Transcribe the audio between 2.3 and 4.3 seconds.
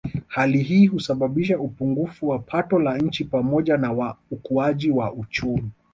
pato la nchi pamoja na wa